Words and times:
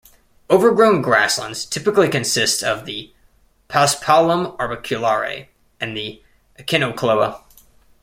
Overgrown 0.49 1.03
grasslands 1.03 1.63
typically 1.63 2.09
consist 2.09 2.63
of 2.63 2.87
the 2.87 3.13
"Paspalum 3.69 4.57
arbiculare" 4.57 5.49
and 5.79 5.95
the 5.95 6.23
Echinochloa. 6.57 7.39